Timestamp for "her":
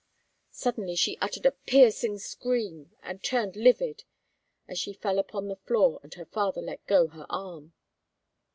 6.15-6.25, 7.09-7.27